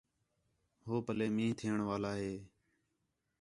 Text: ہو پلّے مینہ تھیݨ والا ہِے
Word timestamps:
ہو 0.85 0.95
پلّے 1.05 1.27
مینہ 1.35 1.55
تھیݨ 1.57 1.77
والا 1.89 2.11
ہِے 2.21 2.33